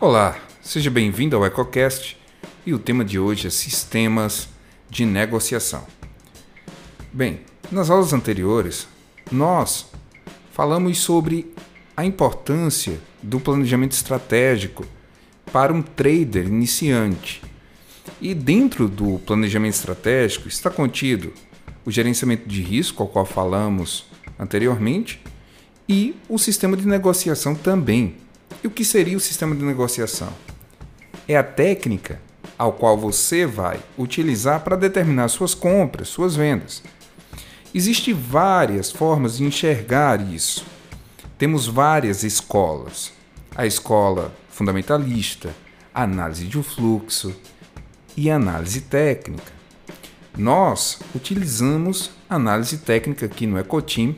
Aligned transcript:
Olá, 0.00 0.38
seja 0.62 0.92
bem-vindo 0.92 1.34
ao 1.34 1.44
EcoCast 1.44 2.16
e 2.64 2.72
o 2.72 2.78
tema 2.78 3.04
de 3.04 3.18
hoje 3.18 3.48
é 3.48 3.50
sistemas 3.50 4.48
de 4.88 5.04
negociação. 5.04 5.84
Bem, 7.12 7.40
nas 7.68 7.90
aulas 7.90 8.12
anteriores, 8.12 8.86
nós 9.28 9.86
falamos 10.52 10.98
sobre 10.98 11.52
a 11.96 12.04
importância 12.04 13.00
do 13.20 13.40
planejamento 13.40 13.90
estratégico 13.90 14.86
para 15.52 15.72
um 15.72 15.82
trader 15.82 16.46
iniciante. 16.46 17.42
E 18.20 18.34
dentro 18.34 18.88
do 18.88 19.18
planejamento 19.18 19.74
estratégico 19.74 20.46
está 20.46 20.70
contido 20.70 21.32
o 21.84 21.90
gerenciamento 21.90 22.48
de 22.48 22.62
risco, 22.62 23.02
ao 23.02 23.08
qual 23.08 23.26
falamos 23.26 24.06
anteriormente, 24.38 25.20
e 25.88 26.14
o 26.28 26.38
sistema 26.38 26.76
de 26.76 26.86
negociação 26.86 27.52
também 27.52 28.27
e 28.62 28.66
o 28.66 28.70
que 28.70 28.84
seria 28.84 29.16
o 29.16 29.20
sistema 29.20 29.54
de 29.54 29.64
negociação? 29.64 30.32
É 31.26 31.36
a 31.36 31.42
técnica 31.42 32.20
ao 32.58 32.72
qual 32.72 32.98
você 32.98 33.46
vai 33.46 33.80
utilizar 33.96 34.60
para 34.60 34.76
determinar 34.76 35.28
suas 35.28 35.54
compras, 35.54 36.08
suas 36.08 36.34
vendas. 36.34 36.82
Existem 37.72 38.14
várias 38.14 38.90
formas 38.90 39.36
de 39.36 39.44
enxergar 39.44 40.20
isso. 40.32 40.64
Temos 41.36 41.66
várias 41.66 42.24
escolas. 42.24 43.12
A 43.54 43.66
escola 43.66 44.32
fundamentalista, 44.48 45.54
análise 45.94 46.46
de 46.46 46.60
fluxo 46.62 47.34
e 48.16 48.30
análise 48.30 48.80
técnica. 48.80 49.52
Nós 50.36 50.98
utilizamos 51.14 52.10
análise 52.28 52.78
técnica 52.78 53.26
aqui 53.26 53.46
no 53.46 53.58
Ecoteam 53.58 54.14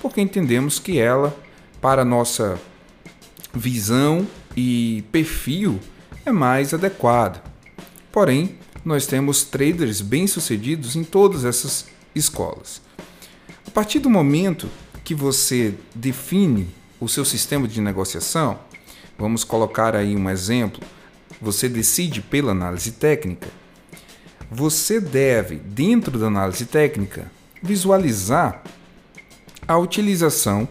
porque 0.00 0.20
entendemos 0.20 0.78
que 0.78 0.98
ela, 0.98 1.36
para 1.80 2.04
nossa 2.04 2.58
visão 3.54 4.26
e 4.56 5.04
perfil 5.12 5.78
é 6.24 6.32
mais 6.32 6.72
adequado. 6.72 7.42
Porém, 8.10 8.56
nós 8.84 9.06
temos 9.06 9.44
traders 9.44 10.00
bem-sucedidos 10.00 10.96
em 10.96 11.04
todas 11.04 11.44
essas 11.44 11.86
escolas. 12.14 12.80
A 13.66 13.70
partir 13.70 14.00
do 14.00 14.10
momento 14.10 14.68
que 15.04 15.14
você 15.14 15.74
define 15.94 16.68
o 17.00 17.08
seu 17.08 17.24
sistema 17.24 17.66
de 17.66 17.80
negociação, 17.80 18.58
vamos 19.18 19.44
colocar 19.44 19.94
aí 19.96 20.16
um 20.16 20.28
exemplo, 20.28 20.82
você 21.40 21.68
decide 21.68 22.20
pela 22.20 22.52
análise 22.52 22.92
técnica, 22.92 23.48
você 24.50 25.00
deve, 25.00 25.56
dentro 25.56 26.18
da 26.18 26.26
análise 26.26 26.66
técnica, 26.66 27.30
visualizar 27.62 28.62
a 29.66 29.78
utilização 29.78 30.68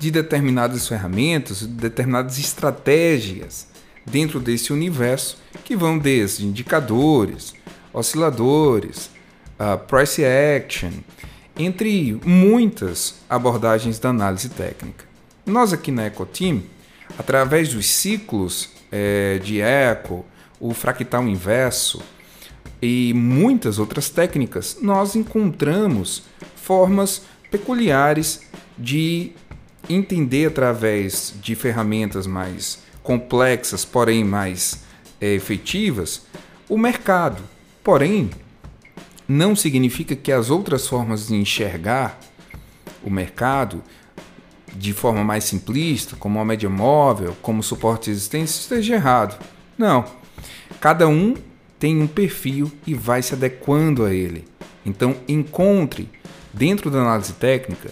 de 0.00 0.10
determinadas 0.10 0.88
ferramentas, 0.88 1.60
de 1.60 1.66
determinadas 1.66 2.38
estratégias 2.38 3.68
dentro 4.06 4.40
desse 4.40 4.72
universo 4.72 5.36
que 5.62 5.76
vão 5.76 5.98
desde 5.98 6.46
indicadores, 6.46 7.52
osciladores, 7.92 9.10
uh, 9.58 9.76
price 9.86 10.24
action, 10.24 10.90
entre 11.54 12.18
muitas 12.24 13.16
abordagens 13.28 13.98
da 13.98 14.08
análise 14.08 14.48
técnica. 14.48 15.04
Nós 15.44 15.70
aqui 15.70 15.92
na 15.92 16.06
EcoTeam, 16.06 16.62
através 17.18 17.74
dos 17.74 17.86
ciclos 17.86 18.70
é, 18.90 19.38
de 19.44 19.60
eco, 19.60 20.24
o 20.58 20.72
fractal 20.72 21.28
inverso 21.28 22.02
e 22.80 23.12
muitas 23.14 23.78
outras 23.78 24.08
técnicas, 24.08 24.78
nós 24.80 25.14
encontramos 25.14 26.22
formas 26.56 27.20
peculiares 27.50 28.40
de 28.78 29.32
entender 29.94 30.46
através 30.46 31.34
de 31.40 31.54
ferramentas 31.54 32.26
mais 32.26 32.82
complexas, 33.02 33.84
porém 33.84 34.24
mais 34.24 34.84
é, 35.20 35.34
efetivas, 35.34 36.26
o 36.68 36.78
mercado. 36.78 37.42
Porém, 37.82 38.30
não 39.26 39.56
significa 39.56 40.14
que 40.14 40.32
as 40.32 40.50
outras 40.50 40.86
formas 40.86 41.28
de 41.28 41.34
enxergar 41.34 42.18
o 43.02 43.10
mercado 43.10 43.82
de 44.76 44.92
forma 44.92 45.24
mais 45.24 45.44
simplista, 45.44 46.16
como 46.16 46.38
a 46.38 46.44
média 46.44 46.68
móvel, 46.68 47.36
como 47.42 47.62
suporte 47.62 48.10
existente, 48.10 48.50
esteja 48.50 48.94
errado. 48.94 49.42
Não. 49.76 50.04
Cada 50.80 51.08
um 51.08 51.34
tem 51.78 52.00
um 52.00 52.06
perfil 52.06 52.70
e 52.86 52.94
vai 52.94 53.22
se 53.22 53.34
adequando 53.34 54.04
a 54.04 54.14
ele. 54.14 54.44
Então, 54.84 55.16
encontre 55.26 56.08
dentro 56.52 56.90
da 56.90 57.00
análise 57.00 57.32
técnica 57.32 57.90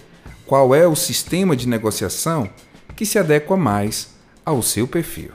qual 0.49 0.75
é 0.75 0.87
o 0.87 0.97
sistema 0.97 1.55
de 1.55 1.69
negociação 1.69 2.49
que 2.97 3.05
se 3.05 3.19
adequa 3.19 3.55
mais 3.55 4.09
ao 4.45 4.63
seu 4.63 4.89
perfil. 4.89 5.31